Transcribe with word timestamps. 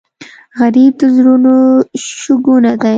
غریب 0.59 0.93
د 0.99 1.01
زړونو 1.15 1.53
شګونه 2.21 2.71
دی 2.81 2.89